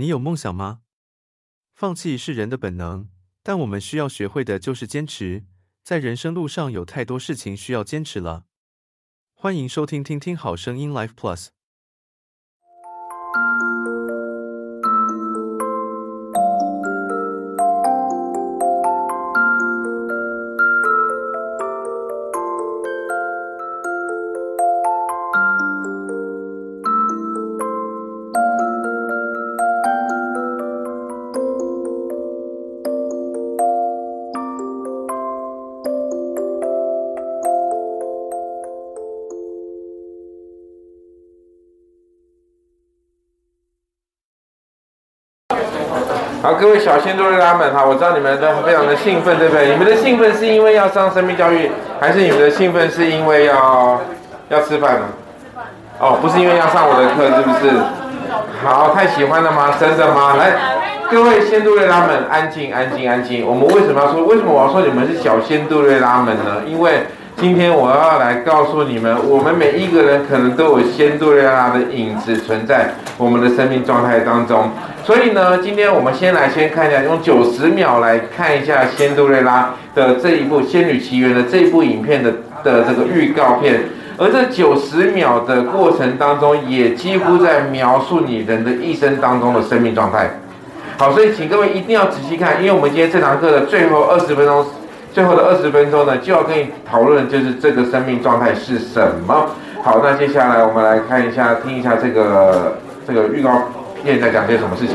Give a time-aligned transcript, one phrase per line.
[0.00, 0.82] 你有梦想吗？
[1.74, 3.08] 放弃是人的本能，
[3.42, 5.44] 但我们需要学会的就是坚持。
[5.82, 8.44] 在人生路上，有太多事情需要坚持了。
[9.34, 11.48] 欢迎收听听听好声音 Life Plus。
[46.40, 49.70] 好，各位小仙度瑞拉们，哈，我知道你们都非常的兴奋，对不对？
[49.70, 51.68] 你们的兴奋是因为要上生命教育，
[52.00, 54.00] 还是你们的兴奋是因为要
[54.48, 55.06] 要吃饭呢？
[55.98, 57.74] 哦，不是因为要上我的课，是不是？
[58.64, 59.74] 好，太喜欢了吗？
[59.80, 60.36] 真的吗？
[60.38, 60.52] 来，
[61.10, 63.44] 各位仙度瑞拉们，安静，安静，安静。
[63.44, 64.22] 我们为什么要说？
[64.22, 66.62] 为什么我要说你们是小仙度瑞拉们呢？
[66.64, 67.02] 因为
[67.40, 74.68] 今天我要来告诉你们，我们每一个人可能都有仙度瑞拉的影子存在我们的生命状态当中。
[75.04, 82.32] 所以呢，今天我们先来先看一下，用九十秒来看一下仙度瑞拉的这一部《仙女奇缘》的这一部影片的
[82.64, 83.82] 的这个预告片。
[84.16, 90.28] 而这九十秒的过程当中，也几乎在描述你人的一生当中的生命状态。
[90.96, 94.66] 好，所以请各位一定要仔细看，因为我们今天这堂课的最后二十分钟。
[95.18, 99.50] 最后的二十分钟呢，就要跟你讨论，就是这个生命状态是什么。
[99.82, 103.50] 好，那接下来我们来看一下，听一下这个这个预告
[104.00, 104.94] 片在讲些什么事情。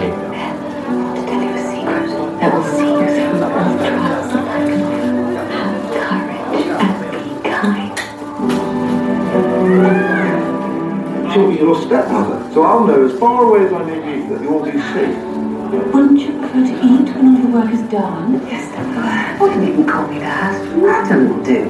[15.74, 18.34] Wouldn't you prefer to eat when all your work is done?
[18.46, 19.56] Yes, I would.
[19.56, 20.54] You needn't call me that.
[20.78, 21.66] Madam will do.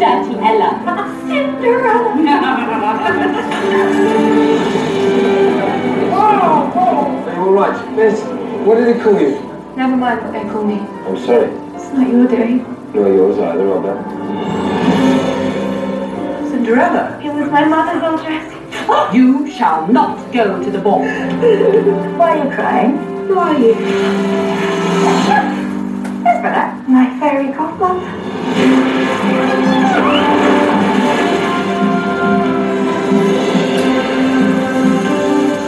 [0.00, 0.70] Dirty Ella.
[1.28, 2.14] Cinderella.
[6.10, 7.24] oh, oh.
[7.28, 7.96] Are you all right?
[7.98, 8.22] Yes.
[8.66, 9.38] What did he call you?
[9.76, 10.78] Never mind what they call me.
[11.06, 11.50] I'm sorry.
[11.74, 12.64] It's not your day.
[12.94, 14.02] Nor yours either, Robert.
[16.48, 17.20] Cinderella?
[17.22, 19.14] It was my mother's old dress.
[19.14, 21.00] You shall not go to the ball.
[22.16, 23.13] Why are you crying?
[23.26, 23.74] Who are you?
[25.04, 25.38] Yes,
[26.86, 28.00] My fairy godmother.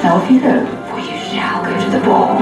[0.02, 2.36] Now off you go, for you shall go to the ball.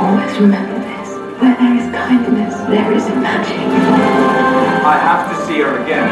[0.00, 1.08] Always remember this.
[1.40, 3.58] Where there is kindness, there is magic.
[4.84, 6.08] I have to see her again.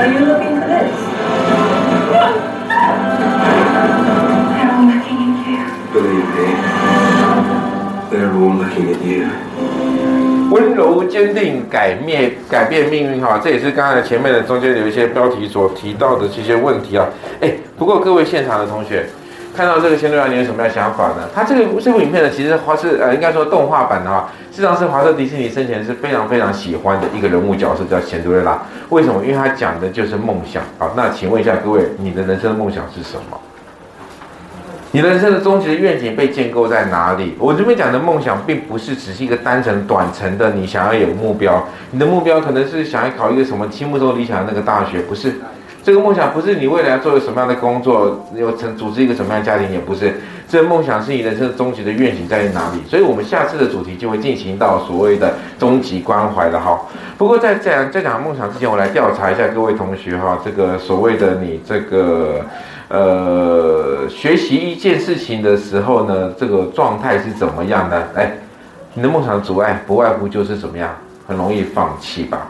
[0.00, 0.53] Are you looking for
[9.04, 9.28] yeah，
[10.50, 17.06] 温柔坚定改灭改变命运哈，这也是刚才前面的中间有一些标题所提到的这些问题啊。
[17.40, 19.06] 哎，不过各位现场的同学。
[19.56, 21.28] 看到这个仙度瑞拉，你有什么样的想法呢？
[21.32, 28.60] 它这个这部影片呢，其实华是呃，应该说动画版的话，实际上是华特迪士尼生前是非常非常喜欢的一个人物角色，叫仙度瑞拉。
[28.90, 29.24] 为什么？
[29.24, 30.62] 因为他讲的就是梦想。
[30.78, 33.40] 好，那请问一下各位，你的人生的梦想是什么？
[34.90, 37.34] 你人生的终极的愿景被建构在哪里？
[37.38, 45.34] 我这边讲的梦想，并不是只是一个单程短程的，你想要有目标，你的目标可能是想要考一个什么心目中理想的那个大学，不是？
[45.84, 50.14] 这个梦想不是你未来要做一个什么样的工作，有成组织一个什么样的家庭，也不是。
[50.48, 52.82] 这个梦想是你人生的终极的愿景在于哪里？
[52.88, 56.80] 所以，我们下次的主题就会进行到所谓的终极关怀了哈。
[57.18, 62.40] 不过在，讲在讲梦想之前，我来调查一下各位同学哈，这个所谓的你这个
[62.88, 68.08] 呃学习一件事情的时候呢，这个状态是怎么样的？
[68.14, 68.32] 哎，
[68.94, 70.88] 你的梦想阻碍不外乎就是怎么样，
[71.26, 72.48] 很容易放弃吧？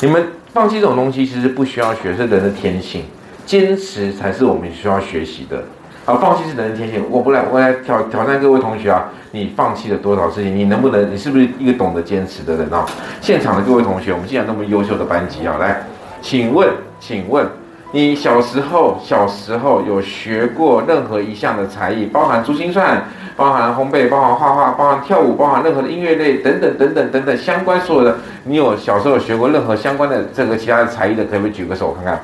[0.00, 0.24] 你们。
[0.52, 3.02] 放弃这种东西其实不需要学，是人的天性。
[3.44, 5.62] 坚持才是我们需要学习的。
[6.04, 7.02] 好，放弃是人的天性。
[7.08, 9.08] 我不来，我来挑挑战各位同学啊！
[9.30, 10.54] 你放弃了多少事情？
[10.54, 11.10] 你能不能？
[11.10, 12.84] 你是不是一个懂得坚持的人啊？
[13.20, 15.82] 现场的各位同学，我们既然那么优秀的班级啊，来，
[16.20, 16.68] 请问，
[17.00, 17.46] 请问，
[17.90, 23.02] 你小时候小时候有学过任何一项的才艺，包含珠心算？
[23.34, 32.20] 包含烘焙，包含画画，包含跳舞，包含任何的音乐类等等等等等等相关所有的，你有小时候有学过任何相关的这个其他的才艺的，可不可以举个手看看？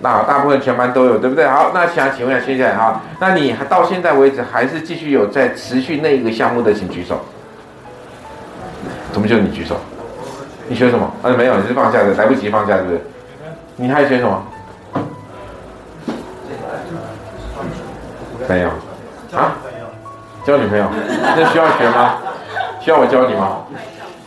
[0.00, 1.46] 那大部分全班都有，对不对？
[1.46, 3.00] 好，那想请问一下，谢谢哈。
[3.18, 7.18] 那你到现在为止还是继续有在持续那一个项目的，请举手。
[9.12, 9.76] 怎么就你举手？
[10.68, 11.10] 你学什么？
[11.22, 13.00] 啊，没有，你是放假的，来不及放假，对不对？
[13.76, 14.42] 你还学什么？
[18.50, 18.68] 没有
[19.38, 19.54] 啊？
[20.44, 20.84] 交女朋友？
[21.36, 22.16] 那需要学吗？
[22.80, 23.58] 需要我教你吗？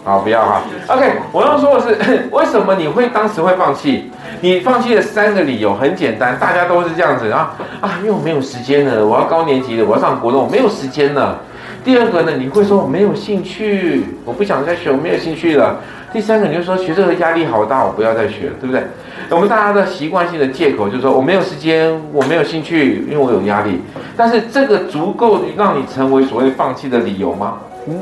[0.06, 0.62] 好，不要啊。
[0.88, 4.10] OK，我要说的是， 为什么你会当时会放弃？
[4.40, 11.40] 你放弃的三个理由很简单，大家都是这样子啊啊，因为我没有时间了，我要高年级了，我要上活动，我没有时间了。
[11.84, 15.78] 第二个呢，你会说我没有兴趣，我不想再学，我没有兴趣了。
[16.14, 18.84] 第三个，你就说学这个压力好大，我不要再学了，对不对？
[19.30, 23.82] 我们大家的习惯性的借口就是说我没有时间，我没有兴趣，因为我有压力。
[24.16, 27.58] 但是这个足够让你成为所谓放弃的理由吗？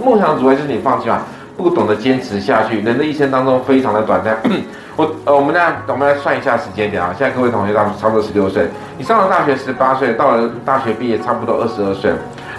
[0.06, 1.24] 梦想的阻碍就是你放弃吗？
[1.58, 4.38] 不懂得坚持下去，人的一生当中非常的短暂。
[4.96, 7.16] 我呃，我们来我们来算一下时间点啊。
[7.18, 8.68] 现在各位同学大差不多十六岁，
[8.98, 12.12] 你上了大学十八岁，到了大学毕业差不多二十二岁。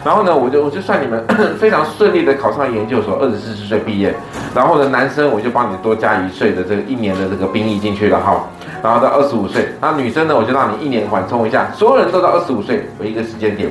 [0.05, 1.25] 然后呢，我就我就算你们
[1.61, 4.13] 非常顺利的考上研究所，二十四岁毕业。
[4.53, 8.45] 然后呢，男生我就帮你多加一岁的这个一年的这个兵役进去了哈。
[8.83, 13.71] 然后到二十五岁，那女生呢，我就让你一年缓冲一下，所有人都到二十五岁为一个时间点。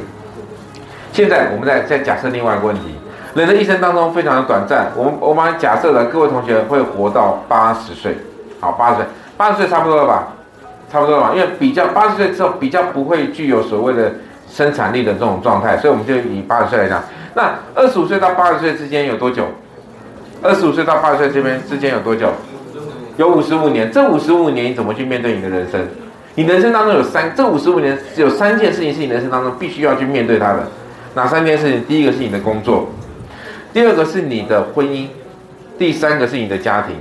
[1.12, 2.96] 现在我们再再假设另外一个问题，
[3.36, 8.16] 人的一生当中非常的短暂，我们我们假设了各位同学会活到八十岁，
[8.62, 9.06] 好，八十岁，
[9.36, 10.30] 八十岁差不多了吧？
[10.90, 11.32] 差不多了吧？
[11.36, 14.14] 因为比较八十岁之后比较不会具有所谓的。
[14.52, 17.02] 生产力的这种状态，所以我们就以八十岁来讲，
[17.36, 19.46] 那二十五岁到八十岁之间有多久？
[20.44, 22.28] 二十五岁到八十岁这边之间有多久？
[23.16, 23.90] 有五十五年。
[23.90, 25.80] 这五十五年你怎么去面对你的人生？
[26.36, 30.68] 你人生当中有三，这五十五年有三件事情是你人生当中必须要去面对它的。
[31.14, 31.86] 哪三件事情？
[31.86, 32.90] 第一个是你的工作，
[33.72, 35.08] 第二个是你的婚姻，
[35.78, 36.96] 第三个是你的家庭，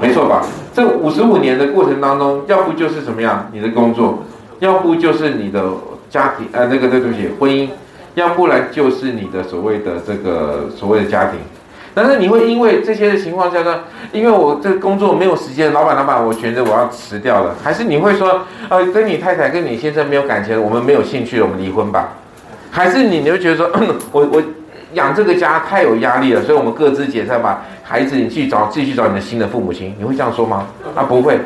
[0.00, 0.44] 没错吧？
[0.74, 3.48] 这五十五年的过程当中，要不就是什么样？
[3.52, 4.22] 你的工作，
[4.58, 5.62] 要不就是你的。
[6.10, 7.68] 家庭呃，那个对不起，婚姻，
[8.14, 11.38] 要不然就是你的所谓的这个所谓的家庭，
[11.94, 13.80] 但是你会因为这些的情况下呢，
[14.12, 22.10] 因为我这工作没有时间，老板老板，我觉得我要辞掉了，还是你会说，呃，跟你太太跟你先生没有感情，我们没有兴趣了，我们离婚吧？
[22.70, 23.70] 还是你你会觉得说，
[24.12, 24.42] 我我
[24.94, 30.66] 养这个家太有压力了，所以我们各自解散吧，孩子你去找继续找你的新的父母亲，你会这样说吗？
[30.94, 31.38] 啊，不会。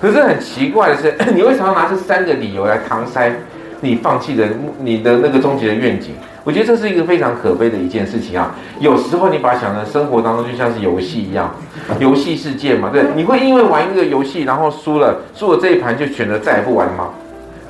[0.00, 3.32] 可是很奇怪的是， 你为什么要拿这三个理由来搪塞？
[3.80, 4.48] 你放弃的
[4.80, 6.14] 你的那个终极的愿景，
[6.44, 8.54] 我觉得这是一个非常可悲的一件事情啊。
[8.80, 11.54] 有时候你把想成生活当中就像是游戏一样，
[11.98, 17.10] 游戏世界嘛，对，你会因为玩一个游戏然后输了，输了这一盘就选择再也不玩吗？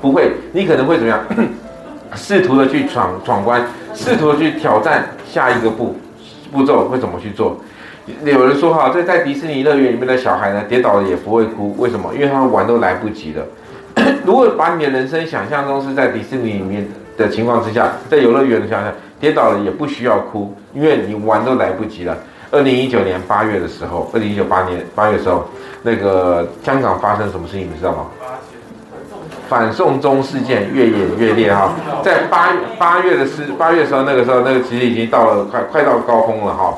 [0.01, 1.21] 不会，你可能会怎么样？
[2.17, 3.63] 试图的去闯闯关，
[3.95, 5.95] 试图的去挑战下一个步
[6.51, 7.59] 步骤会怎么去做？
[8.25, 12.15] 有人说哈，在在迪士尼乐园里面的小孩呢，跌倒了也不会哭，为什么？
[12.15, 13.45] 因为他们玩都来不及了。
[14.29, 16.87] 如果把你的人生想象中是在迪士尼里面
[17.17, 22.15] 的情况之下，在游乐园的想象跌倒了也不需要哭，因为你玩都来不及了。
[22.51, 25.49] 二零一九年八月的时候，二零一九八年八月的时候，
[25.83, 28.05] 那个香港发生什么事情你知道吗？
[29.49, 31.73] 反送中事件越演越烈哈，
[32.05, 36.75] 在八八月的时八月的时候，那个时候那个其实已经到了快快到高峰了哈。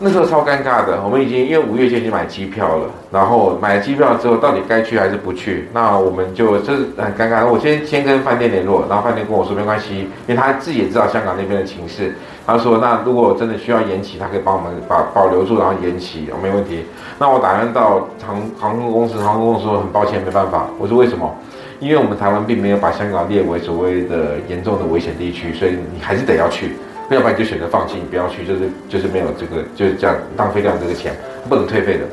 [0.00, 5.68] 那时候超尴尬的，我们已经因为五月就已经买机票了，然后买了机票之后，到底该去还是不去？
[5.72, 7.44] 那我们就这是很尴尬。
[7.44, 12.14] 我先先跟饭店联络，然后饭店跟我说没关系，因为他自己也知道香港那边的情势。
[12.46, 16.84] 他说那如果真的需要延期，他可以帮我们把保留住，然后延期，没问题。
[17.18, 20.68] 那我打算到航航空公司，航空公司说很抱歉，没办法。
[20.78, 21.34] 我说为什么？
[21.80, 26.76] 因为我们台湾并没有把香港列为所谓的严重的危险地区，所以你还是得要去。
[27.10, 31.14] 要不然就选择放弃，你不要去，就是就是没有这个，就是这样浪费掉这个钱，
[31.48, 32.04] 不能退费的。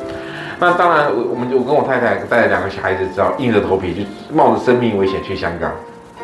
[0.57, 4.01] 那当然，我我们就我跟我太太带了两个小孩子，只好硬着头皮就
[4.33, 5.69] 冒着生命危险去香港。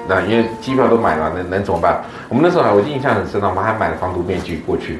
[0.07, 2.01] 那因为机票都买了，能能怎么办？
[2.29, 4.99] 我们那时候还我印象很深，我们还买了防毒面具过去，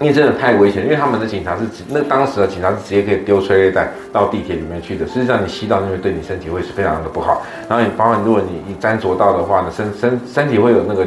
[0.00, 0.82] 因为真的太危险。
[0.82, 7.46] 因为他们的警察是那当时的警察是直接可以丢催泪弹到地铁里面去的，实际上你吸到那边对你身体会是非常的不好。
[7.68, 11.06] 然后你包括如果你你沾着到的话呢，身身身体会有那个。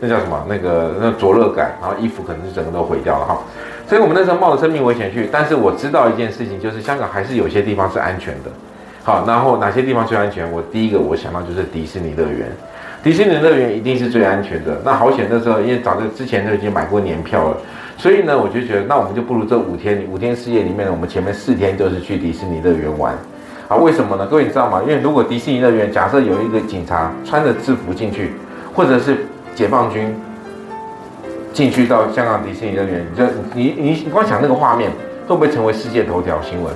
[0.00, 0.44] 那叫什么？
[0.48, 3.38] 那个那灼热感，然后衣服可能是整个都毁掉了哈。
[3.86, 8.50] 所以我们那时候冒着生命危险去，但是我知道一件事情，就是香港还是有些地方是安全的。
[9.02, 10.50] 好，然后哪些地方最安全？
[10.50, 12.48] 我第一个我想到就是迪士尼乐园，
[13.02, 14.80] 迪士尼乐园一定是最安全的。
[14.84, 17.56] 那好险，那时候因为早在之前就已经买过年票了，
[17.96, 23.14] 所以呢，我就觉得那我们就不如这五天五天四夜里面，我们前面四天都是去迪士尼乐园玩。
[23.68, 24.26] 啊，为什么呢？
[24.26, 24.80] 各位你知道吗？
[24.82, 28.32] 因为如果迪士尼乐园假设有一个警察穿着制服进去，
[28.74, 30.14] 或者是解放军
[31.52, 34.90] 进去到香港迪士尼乐园，你就你你你光想那个画面，
[35.26, 36.72] 会不会成为世界头条新闻？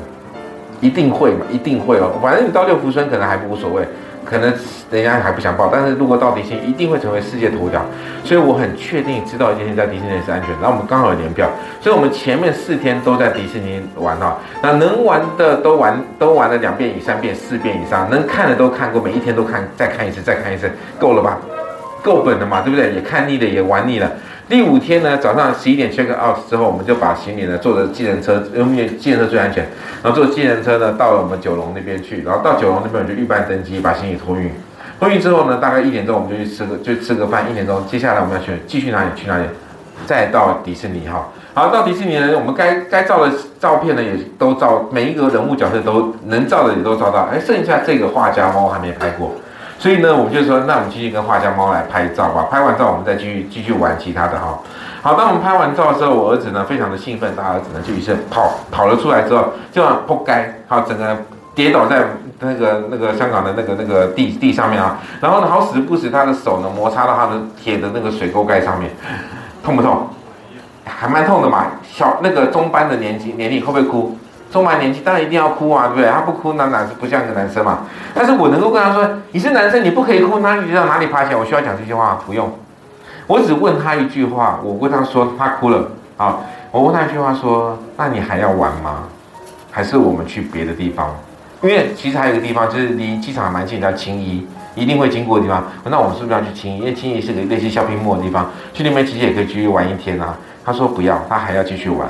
[0.81, 2.11] 一定会嘛，一定会哦。
[2.21, 3.83] 反正你到六福村可能还不无所谓。
[4.25, 4.51] 可能
[4.91, 7.85] 人家还不想报，但是如果到迪士尼，一定会成为世界头条。
[8.25, 10.51] 所以我很确定知道今天在迪士尼是安全。
[10.63, 11.47] 然后我们刚好有年票，
[11.79, 14.39] 所以我们前面四天都在迪士尼玩哈。
[14.63, 21.39] 那能玩的都玩，都玩了两遍以上、遍四遍以上，能看的都看过，每一天都看，再看一次，再看一次，够了吧？
[22.05, 22.93] 够本了嘛，对不对？
[22.93, 24.13] 也看腻了，也玩腻了。
[24.47, 29.67] 第五天呢，早上十一点 check out 之后，我们就把行李呢坐着计程车，因为计程车最安全。
[30.03, 34.53] 然后坐计程车呢到了我们九龙那边去，然后到九龙那边我就预办登机，把行李托运。
[35.01, 37.51] 托运之后呢，大概一点钟我们就去吃个就吃个饭。
[37.51, 39.09] 一点钟，接下来我们要去继续哪里？
[39.17, 39.45] 去哪里？
[40.07, 41.29] 再到迪士尼哈。
[41.55, 47.29] 好，到迪士尼呢，我们该该照的照片呢也都照，每一个人物角色都能照的也都照到。
[47.33, 49.33] 哎，剩下这个画家猫还没拍过。
[49.85, 52.49] 所以呢，我就说，那我们继续跟画家猫来拍照吧。
[52.51, 54.59] 拍完照，我们再继续继续玩其他的哈。
[55.03, 61.15] 好，当我们拍完照的时候，我儿子呢非常的兴奋，大儿子呢就于是跑跑了出来之后，就扑街，好，整个
[61.55, 62.03] 跌倒在
[62.41, 64.99] 那个那个香港的那个那个地地上面啊。
[65.21, 68.91] 然后呢，好死不死，他的手呢摩擦到他的铁的那个水沟盖上面，
[69.63, 70.09] 痛不痛？
[70.87, 71.67] 还蛮痛的嘛。
[71.83, 74.17] 小那个中班的年纪年龄会不会哭？
[74.55, 76.09] 充满年纪当然一定要哭啊，对不对？
[76.09, 77.81] 他不哭，那哪是不像一个男生嘛？
[78.15, 81.37] 但是我能够跟他说，你是男生，你不可以哭，那你就到哪里爬起来？
[81.37, 82.49] 我需要讲这句话，不用。
[83.27, 86.37] 我只问他一句话，我问他说，他哭了啊，
[86.71, 89.03] 我问他一句话说，那你还要玩吗？
[89.73, 91.13] 还是我们去别的地方？
[91.61, 94.47] 因为其实还有一个地方，就是离机场还蛮近，叫青衣，
[94.77, 95.65] 一定会经过的地方。
[95.91, 96.79] 那我们是不是要去青衣？
[96.79, 100.37] 因为青衣是个类似小屏幕的地方，去那边其实也可以继续玩一天啊。
[100.65, 102.09] 他说不要，他还要继续玩。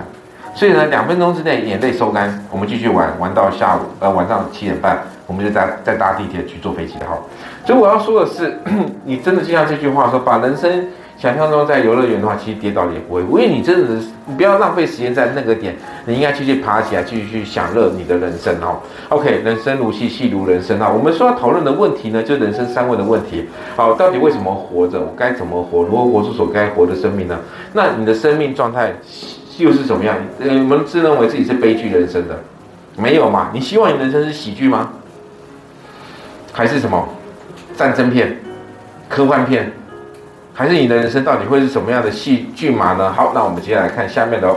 [0.54, 7.28] 所以呢，两分钟之内眼泪收干，我们继续玩，玩到下午呃晚上七点半，我们就再再搭地铁去坐飞机好。
[7.66, 8.56] 所以我要说的是，
[9.04, 15.74] 你真的就像这句话说，把人生想象中在游乐园的话，其实跌倒也不会，因为你真的是你不要浪费时间在那个点，
[16.06, 18.78] 你应该继续爬起来，继续去享乐你的人生哦。
[19.08, 20.88] OK，人生如戏，戏如人生啊。
[20.88, 23.48] 我们说要讨论的问题呢，就人生三问的问题。
[23.74, 25.00] 好，到底为什么活着？
[25.00, 25.82] 我该怎么活？
[25.82, 27.36] 如何活出所该活的生命呢？
[27.72, 28.92] 那你的生命状态？
[29.58, 30.16] 又是怎么样？
[30.40, 32.42] 呃，我们自认为自己是悲剧人生的，
[32.96, 33.50] 没有嘛？
[33.52, 34.90] 你希望你人生是喜剧吗？
[36.52, 37.08] 还是什么
[37.76, 38.38] 战争片、
[39.08, 39.72] 科幻片？
[40.52, 43.12] 还是你的人生到底会是什么样的戏剧码呢？
[43.12, 44.54] 好，那我们接下来看下面的。